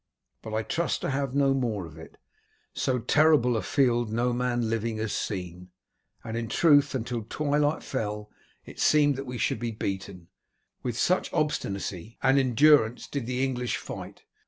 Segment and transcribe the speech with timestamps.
[0.41, 2.17] But I trust to have no more of it;
[2.73, 5.69] so terrible a field no man living has seen,
[6.23, 8.31] and in truth until twilight fell
[8.65, 10.29] it seemed that we should be beaten,
[10.81, 14.23] with such obstinacy and endurance did the English fight.